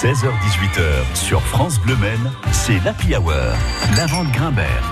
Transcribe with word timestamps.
16h18h 0.00 1.16
sur 1.16 1.42
France 1.42 1.80
Bleu 1.80 1.96
Maine, 1.96 2.30
c'est 2.52 2.78
l'Happy 2.84 3.16
Hour. 3.16 3.32
La 3.96 4.06
vente 4.06 4.30
Grimbert. 4.30 4.84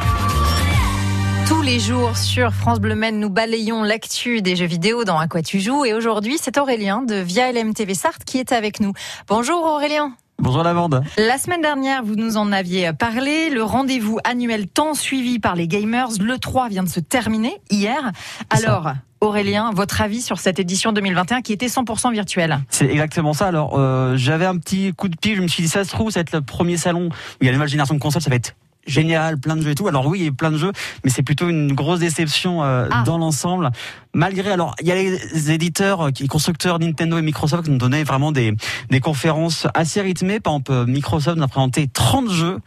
Tous 1.46 1.62
les 1.62 1.78
jours 1.78 2.16
sur 2.16 2.52
France 2.52 2.80
Bleu 2.80 2.96
Maine, 2.96 3.20
nous 3.20 3.30
balayons 3.30 3.84
l'actu 3.84 4.42
des 4.42 4.56
jeux 4.56 4.66
vidéo 4.66 5.04
dans 5.04 5.16
À 5.16 5.28
quoi 5.28 5.42
tu 5.42 5.60
joues. 5.60 5.84
Et 5.84 5.94
aujourd'hui, 5.94 6.38
c'est 6.42 6.58
Aurélien 6.58 7.02
de 7.02 7.14
Via 7.14 7.52
LMTV 7.52 7.94
Sarthe 7.94 8.24
qui 8.24 8.38
est 8.38 8.50
avec 8.50 8.80
nous. 8.80 8.94
Bonjour 9.28 9.62
Aurélien. 9.62 10.12
Bonjour 10.38 10.62
Lavande. 10.62 11.02
La 11.16 11.38
semaine 11.38 11.62
dernière, 11.62 12.04
vous 12.04 12.14
nous 12.14 12.36
en 12.36 12.52
aviez 12.52 12.92
parlé. 12.92 13.48
Le 13.48 13.62
rendez-vous 13.62 14.18
annuel 14.22 14.68
tant 14.68 14.94
suivi 14.94 15.38
par 15.38 15.56
les 15.56 15.66
gamers, 15.66 16.10
le 16.20 16.38
3 16.38 16.68
vient 16.68 16.82
de 16.82 16.88
se 16.88 17.00
terminer 17.00 17.54
hier. 17.70 18.12
Alors, 18.50 18.92
Aurélien, 19.22 19.70
votre 19.72 20.02
avis 20.02 20.20
sur 20.20 20.38
cette 20.38 20.58
édition 20.58 20.92
2021 20.92 21.40
qui 21.40 21.52
était 21.54 21.66
100% 21.66 22.12
virtuelle 22.12 22.58
C'est 22.68 22.86
exactement 22.86 23.32
ça. 23.32 23.46
Alors, 23.46 23.78
euh, 23.78 24.16
j'avais 24.16 24.44
un 24.44 24.58
petit 24.58 24.92
coup 24.92 25.08
de 25.08 25.16
pied. 25.16 25.34
Je 25.34 25.40
me 25.40 25.48
suis 25.48 25.62
dit, 25.62 25.68
ça 25.70 25.84
se 25.84 25.90
trouve, 25.90 26.10
ça 26.10 26.20
va 26.20 26.22
être 26.22 26.32
le 26.32 26.42
premier 26.42 26.76
salon 26.76 27.06
où 27.06 27.12
il 27.40 27.46
y 27.46 27.48
a 27.48 27.52
la 27.52 27.56
nouvelle 27.56 27.70
génération 27.70 27.94
de 27.94 28.00
consoles. 28.00 28.22
Ça 28.22 28.30
va 28.30 28.36
être 28.36 28.54
génial, 28.86 29.38
plein 29.38 29.56
de 29.56 29.62
jeux 29.62 29.70
et 29.70 29.74
tout. 29.74 29.88
Alors 29.88 30.06
oui, 30.06 30.20
il 30.20 30.24
y 30.24 30.28
a 30.28 30.32
plein 30.32 30.50
de 30.50 30.58
jeux, 30.58 30.72
mais 31.04 31.10
c'est 31.10 31.22
plutôt 31.22 31.48
une 31.48 31.72
grosse 31.72 32.00
déception 32.00 32.62
euh, 32.62 32.88
Ah. 32.90 33.02
dans 33.04 33.18
l'ensemble. 33.18 33.70
Malgré, 34.14 34.50
alors, 34.50 34.74
il 34.80 34.86
y 34.86 34.92
a 34.92 34.94
les 34.94 35.50
éditeurs, 35.50 36.06
euh, 36.06 36.10
qui 36.10 36.26
constructeurs 36.26 36.78
Nintendo 36.78 37.18
et 37.18 37.22
Microsoft 37.22 37.64
qui 37.64 37.70
nous 37.70 37.76
donnaient 37.78 38.04
vraiment 38.04 38.32
des, 38.32 38.54
des 38.90 39.00
conférences 39.00 39.66
assez 39.74 40.00
rythmées. 40.00 40.40
Par 40.40 40.54
exemple, 40.54 40.72
euh, 40.72 40.86
Microsoft 40.86 41.36
nous 41.36 41.42
a 41.42 41.48
présenté 41.48 41.86
30 41.88 42.30
jeux 42.30 42.58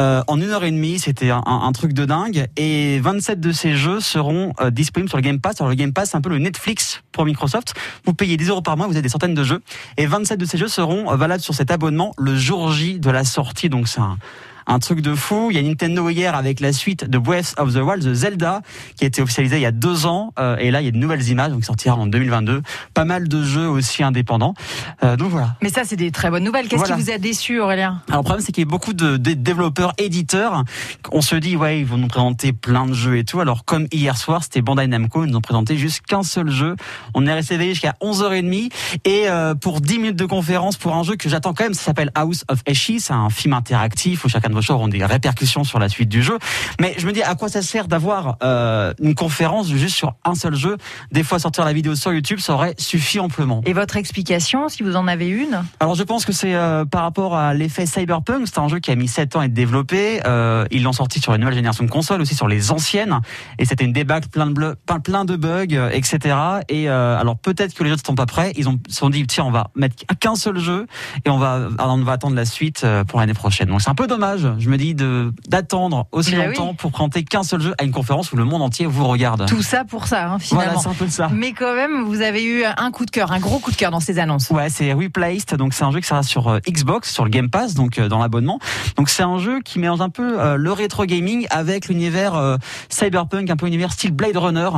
euh, 0.00 0.22
en 0.26 0.40
une 0.40 0.50
heure 0.50 0.64
et 0.64 0.70
demie. 0.72 0.98
C'était 0.98 1.30
un, 1.30 1.42
un 1.46 1.72
truc 1.72 1.92
de 1.92 2.04
dingue. 2.04 2.46
Et 2.56 2.98
27 3.00 3.38
de 3.38 3.52
ces 3.52 3.76
jeux 3.76 4.00
seront 4.00 4.54
euh, 4.60 4.70
disponibles 4.70 5.08
sur 5.08 5.18
le 5.18 5.22
Game 5.22 5.40
Pass. 5.40 5.60
Alors 5.60 5.68
le 5.68 5.76
Game 5.76 5.92
Pass, 5.92 6.10
c'est 6.10 6.16
un 6.16 6.20
peu 6.20 6.30
le 6.30 6.38
Netflix 6.38 7.02
pour 7.12 7.24
Microsoft. 7.24 7.74
Vous 8.04 8.14
payez 8.14 8.36
10 8.36 8.48
euros 8.48 8.62
par 8.62 8.76
mois, 8.76 8.86
vous 8.86 8.94
avez 8.94 9.02
des 9.02 9.08
centaines 9.08 9.34
de 9.34 9.44
jeux. 9.44 9.60
Et 9.98 10.06
27 10.06 10.38
de 10.40 10.44
ces 10.44 10.58
jeux 10.58 10.68
seront 10.68 11.12
euh, 11.12 11.16
valables 11.16 11.42
sur 11.42 11.54
cet 11.54 11.70
abonnement 11.70 12.12
le 12.18 12.36
jour 12.36 12.72
J 12.72 12.98
de 12.98 13.10
la 13.10 13.24
sortie. 13.24 13.68
Donc 13.68 13.86
c'est 13.86 14.00
un 14.00 14.18
un 14.68 14.78
truc 14.78 15.00
de 15.00 15.14
fou. 15.14 15.48
Il 15.50 15.56
y 15.56 15.58
a 15.58 15.62
Nintendo 15.62 16.08
hier 16.08 16.34
avec 16.36 16.60
la 16.60 16.72
suite 16.72 17.08
de 17.08 17.18
Breath 17.18 17.54
of 17.58 17.72
the 17.74 17.78
Wild, 17.78 18.04
The 18.04 18.14
Zelda, 18.14 18.62
qui 18.96 19.04
a 19.04 19.06
été 19.08 19.22
officialisé 19.22 19.56
il 19.56 19.62
y 19.62 19.66
a 19.66 19.72
deux 19.72 20.06
ans. 20.06 20.32
Euh, 20.38 20.56
et 20.58 20.70
là, 20.70 20.80
il 20.80 20.84
y 20.84 20.88
a 20.88 20.92
de 20.92 20.96
nouvelles 20.98 21.26
images, 21.28 21.50
donc 21.50 21.64
sortira 21.64 21.96
en 21.96 22.06
2022. 22.06 22.62
Pas 22.94 23.04
mal 23.04 23.28
de 23.28 23.42
jeux 23.42 23.68
aussi 23.68 24.02
indépendants. 24.02 24.54
Euh, 25.02 25.16
donc 25.16 25.30
voilà. 25.30 25.56
Mais 25.62 25.70
ça, 25.70 25.82
c'est 25.84 25.96
des 25.96 26.10
très 26.12 26.30
bonnes 26.30 26.44
nouvelles. 26.44 26.68
Qu'est-ce 26.68 26.80
Voilà. 26.82 26.96
qui 26.96 27.02
vous 27.02 27.10
a 27.10 27.18
déçu, 27.18 27.60
Aurélien? 27.60 28.02
Alors 28.08 28.20
le 28.20 28.24
problème, 28.24 28.44
c'est 28.44 28.52
qu'il 28.52 28.62
y 28.62 28.66
a 28.66 28.70
beaucoup 28.70 28.92
de, 28.92 29.16
de 29.16 29.32
développeurs, 29.32 29.94
éditeurs. 29.98 30.64
On 31.10 31.22
se 31.22 31.34
dit, 31.36 31.56
ouais, 31.56 31.80
ils 31.80 31.86
vont 31.86 31.96
nous 31.98 32.08
présenter 32.08 32.52
plein 32.52 32.86
de 32.86 32.92
jeux 32.92 33.16
et 33.16 33.24
tout. 33.24 33.40
Alors 33.40 33.64
comme 33.64 33.86
hier 33.92 34.16
soir, 34.16 34.42
c'était 34.44 34.60
Bandai 34.62 34.86
Namco, 34.86 35.24
ils 35.24 35.30
nous 35.30 35.38
ont 35.38 35.40
présenté 35.40 35.76
juste 35.76 36.02
qu'un 36.06 36.22
seul 36.22 36.50
jeu. 36.50 36.76
On 37.14 37.26
est 37.26 37.32
resté 37.32 37.54
éveillé 37.54 37.72
jusqu'à 37.72 37.94
11h30 38.02 38.70
et 39.04 39.28
euh, 39.28 39.54
pour 39.54 39.80
10 39.80 39.98
minutes 39.98 40.16
de 40.16 40.26
conférence 40.26 40.76
pour 40.76 40.94
un 40.94 41.02
jeu 41.02 41.16
que 41.16 41.28
j'attends 41.28 41.54
quand 41.54 41.64
même, 41.64 41.74
ça 41.74 41.84
s'appelle 41.84 42.10
House 42.14 42.44
of 42.48 42.60
Eshi, 42.66 43.00
c'est 43.00 43.12
un 43.12 43.30
film 43.30 43.54
interactif 43.54 44.24
où 44.24 44.28
chacun 44.28 44.50
de 44.50 44.54
choix 44.62 44.76
auront 44.76 44.88
des 44.88 45.04
répercussions 45.04 45.64
sur 45.64 45.78
la 45.78 45.88
suite 45.88 46.08
du 46.08 46.22
jeu. 46.22 46.38
Mais 46.80 46.94
je 46.98 47.06
me 47.06 47.12
dis, 47.12 47.22
à 47.22 47.34
quoi 47.34 47.48
ça 47.48 47.62
sert 47.62 47.88
d'avoir 47.88 48.36
euh, 48.42 48.92
une 49.00 49.14
conférence 49.14 49.68
juste 49.68 49.96
sur 49.96 50.14
un 50.24 50.34
seul 50.34 50.54
jeu? 50.54 50.76
Des 51.12 51.22
fois, 51.22 51.38
sortir 51.38 51.64
la 51.64 51.72
vidéo 51.72 51.94
sur 51.94 52.12
YouTube, 52.12 52.38
ça 52.40 52.54
aurait 52.54 52.74
suffi 52.78 53.18
amplement. 53.20 53.60
Et 53.66 53.72
votre 53.72 53.96
explication, 53.96 54.68
si 54.68 54.82
vous 54.82 54.96
en 54.96 55.08
avez 55.08 55.28
une? 55.28 55.62
Alors 55.80 55.94
je 55.94 56.02
pense 56.02 56.24
que 56.24 56.32
c'est 56.32 56.54
euh, 56.54 56.84
par 56.84 57.02
rapport 57.02 57.36
à 57.36 57.54
l'effet 57.54 57.86
Cyberpunk, 57.86 58.46
c'est 58.46 58.58
un 58.58 58.68
jeu 58.68 58.78
qui 58.78 58.90
a 58.90 58.94
mis 58.96 59.08
7 59.08 59.36
ans 59.36 59.40
à 59.40 59.46
être 59.46 59.52
développé, 59.54 60.20
euh, 60.26 60.64
ils 60.70 60.82
l'ont 60.82 60.92
sorti 60.92 61.20
sur 61.20 61.32
les 61.32 61.38
nouvelles 61.38 61.54
générations 61.54 61.84
de 61.84 61.90
consoles, 61.90 62.20
aussi 62.20 62.34
sur 62.34 62.48
les 62.48 62.70
anciennes, 62.70 63.20
et 63.58 63.64
c'était 63.64 63.84
une 63.84 63.92
débâcle, 63.92 64.28
plein 64.28 64.46
de, 64.46 64.52
bleu- 64.52 64.74
plein, 64.86 65.00
plein 65.00 65.24
de 65.24 65.36
bugs, 65.36 65.88
etc. 65.92 66.36
Et 66.68 66.88
alors 66.88 67.36
peut-être 67.38 67.74
que 67.74 67.82
les 67.84 67.90
jeux 67.90 67.96
ne 67.96 68.00
sont 68.04 68.14
pas 68.14 68.26
prêts, 68.26 68.52
ils 68.56 68.68
ont 68.68 68.78
se 68.88 68.96
sont 68.96 69.10
dit 69.10 69.26
tiens 69.26 69.44
on 69.44 69.50
va 69.50 69.70
mettre 69.74 69.96
qu'un 70.20 70.34
seul 70.34 70.58
jeu 70.58 70.86
et 71.24 71.30
on 71.30 71.38
va, 71.38 71.68
on 71.78 72.02
va 72.02 72.12
attendre 72.12 72.34
la 72.36 72.44
suite 72.44 72.84
pour 73.06 73.20
l'année 73.20 73.34
prochaine. 73.34 73.68
Donc 73.68 73.80
c'est 73.82 73.90
un 73.90 73.94
peu 73.94 74.06
dommage, 74.06 74.47
je 74.58 74.68
me 74.70 74.76
dis 74.76 74.94
de 74.94 75.32
d'attendre 75.48 76.06
aussi 76.12 76.34
Bah 76.34 76.46
longtemps 76.46 76.70
oui. 76.70 76.76
pour 76.76 76.90
présenter 76.90 77.24
qu'un 77.24 77.42
seul 77.42 77.60
jeu 77.60 77.74
à 77.78 77.84
une 77.84 77.92
conférence 77.92 78.32
où 78.32 78.36
le 78.36 78.44
monde 78.44 78.62
entier 78.62 78.86
vous 78.86 79.06
regarde. 79.06 79.46
Tout 79.46 79.62
ça 79.62 79.84
pour 79.84 80.06
ça, 80.06 80.30
hein, 80.30 80.38
finalement. 80.38 80.72
Voilà, 80.72 80.80
c'est 80.80 80.88
un 80.88 80.94
peu 80.94 81.08
ça. 81.08 81.28
Mais 81.32 81.52
quand 81.52 81.74
même, 81.74 82.04
vous 82.04 82.20
avez 82.20 82.44
eu 82.44 82.64
un 82.64 82.90
coup 82.90 83.04
de 83.04 83.10
cœur, 83.10 83.32
un 83.32 83.38
gros 83.38 83.58
coup 83.58 83.70
de 83.70 83.76
cœur 83.76 83.90
dans 83.90 84.00
ces 84.00 84.18
annonces. 84.18 84.50
Ouais, 84.50 84.68
c'est 84.70 84.92
Replaced, 84.92 85.54
donc 85.56 85.74
c'est 85.74 85.84
un 85.84 85.90
jeu 85.90 86.00
qui 86.00 86.06
sera 86.06 86.22
sur 86.22 86.48
euh, 86.48 86.58
Xbox, 86.68 87.12
sur 87.12 87.24
le 87.24 87.30
Game 87.30 87.50
Pass, 87.50 87.74
donc 87.74 87.98
euh, 87.98 88.08
dans 88.08 88.18
l'abonnement. 88.18 88.58
Donc 88.96 89.08
c'est 89.08 89.22
un 89.22 89.38
jeu 89.38 89.60
qui 89.60 89.78
mélange 89.78 90.00
un 90.00 90.08
peu 90.08 90.40
euh, 90.40 90.56
le 90.56 90.72
rétro 90.72 91.04
gaming 91.04 91.46
avec 91.50 91.88
l'univers 91.88 92.58
cyberpunk, 92.88 93.50
un 93.50 93.56
peu 93.56 93.66
univers 93.66 93.92
style 93.92 94.12
Blade 94.12 94.36
Runner, 94.36 94.68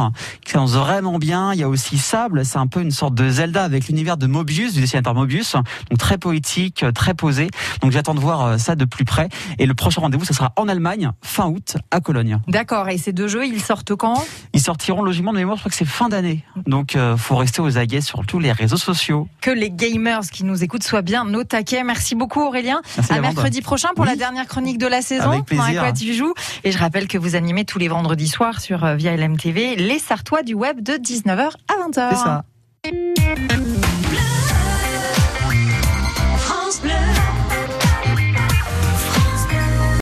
qui 0.45 0.53
s'annonce 0.53 0.73
vraiment 0.73 1.19
bien. 1.19 1.53
Il 1.53 1.61
y 1.61 1.63
a 1.63 1.69
aussi 1.69 1.99
Sable, 1.99 2.45
c'est 2.45 2.59
un 2.59 2.67
peu 2.67 2.81
une 2.81 2.91
sorte 2.91 3.15
de 3.15 3.29
Zelda 3.29 3.65
avec 3.65 3.89
l'univers 3.89 4.17
de 4.17 4.27
Mobius, 4.27 4.75
du 4.75 4.81
dessinateur 4.81 5.15
Mobius, 5.15 5.55
donc 5.55 5.99
très 5.99 6.19
poétique, 6.19 6.85
très 6.95 7.15
posé. 7.15 7.49
Donc 7.83 7.93
j'attends 7.93 8.15
de 8.15 8.21
voir 8.21 8.59
ça 8.59 8.77
de 8.77 8.85
plus 8.85 9.05
près. 9.05 9.29
Et 9.61 9.67
le 9.67 9.75
prochain 9.75 10.01
rendez-vous, 10.01 10.25
ce 10.25 10.33
sera 10.33 10.55
en 10.57 10.69
Allemagne, 10.69 11.13
fin 11.23 11.47
août, 11.47 11.77
à 11.91 12.01
Cologne. 12.01 12.39
D'accord, 12.49 12.89
et 12.89 12.97
ces 12.97 13.13
deux 13.13 13.29
jeux, 13.29 13.45
ils 13.47 13.61
sortent 13.61 13.95
quand? 13.95 14.25
Ils 14.55 14.61
sortiront 14.61 15.03
logiquement 15.03 15.33
de 15.35 15.37
mémoire, 15.39 15.57
je 15.59 15.61
crois 15.63 15.71
que 15.71 15.77
c'est 15.77 15.85
fin 15.85 16.09
d'année. 16.09 16.43
Donc 16.67 16.97
euh, 16.97 17.17
faut 17.19 17.37
rester 17.37 17.61
aux 17.61 17.77
aguets 17.77 18.01
sur 18.01 18.25
tous 18.25 18.39
les 18.39 18.53
réseaux 18.53 18.79
sociaux. 18.79 19.29
Que 19.43 19.51
les 19.51 19.71
gamers 19.71 20.23
qui 20.33 20.45
nous 20.45 20.65
écoutent 20.65 20.83
soient 20.83 21.03
bien 21.03 21.33
au 21.35 21.45
taquet. 21.45 21.85
Merci 21.85 22.15
beaucoup 22.15 22.41
Aurélien. 22.41 22.81
Merci, 22.97 23.13
à 23.13 23.21
mercredi 23.21 23.61
prochain 23.61 23.91
pour 23.95 24.05
Oui. 24.07 24.11
la 24.11 24.17
dernière 24.17 24.47
chronique 24.47 24.79
de 24.79 24.87
la 24.87 25.03
saison. 25.03 25.31
Avec 25.33 25.45
plaisir. 25.45 25.83
dans 25.83 25.93
tu 25.93 26.15
joues. 26.15 26.33
Et 26.65 26.73
je 26.73 26.79
rappelle 26.79 27.07
que 27.07 27.19
vous 27.19 27.37
animez 27.37 27.67
tous 27.67 27.79
les 27.79 27.89
vendredis 27.89 28.29
soirs 28.29 28.61
sur 28.63 28.83
euh, 28.85 28.95
via 28.97 29.15
LMTV 29.15 29.77
les 29.77 29.99
Sartois 29.99 30.43
du 30.43 30.55
web 30.55 30.81
de 30.83 30.95
19h 30.95 31.51
à 31.69 31.89
20h. 31.89 32.09
C'est 32.11 32.17
ça. 32.17 32.45